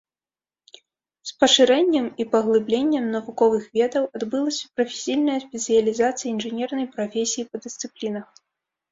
З 1.31 1.33
пашырэннем 1.41 2.05
і 2.23 2.25
паглыбленнем 2.33 3.05
навуковых 3.15 3.63
ведаў 3.79 4.03
адбылася 4.19 4.65
прафесійная 4.79 5.35
спецыялізацыя 5.45 6.29
інжынернай 6.35 6.87
прафесіі 6.97 7.45
па 7.51 7.57
дысцыплінах. 7.67 8.25